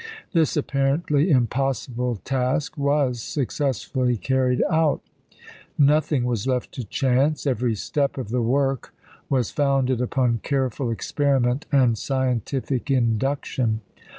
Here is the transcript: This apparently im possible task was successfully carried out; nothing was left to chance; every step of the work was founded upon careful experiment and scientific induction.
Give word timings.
This 0.33 0.57
apparently 0.57 1.29
im 1.29 1.45
possible 1.45 2.15
task 2.25 2.75
was 2.75 3.21
successfully 3.21 4.17
carried 4.17 4.63
out; 4.67 5.01
nothing 5.77 6.23
was 6.23 6.47
left 6.47 6.71
to 6.71 6.83
chance; 6.83 7.45
every 7.45 7.75
step 7.75 8.17
of 8.17 8.29
the 8.29 8.41
work 8.41 8.95
was 9.29 9.51
founded 9.51 10.01
upon 10.01 10.39
careful 10.41 10.89
experiment 10.89 11.67
and 11.71 11.99
scientific 11.99 12.89
induction. 12.89 13.81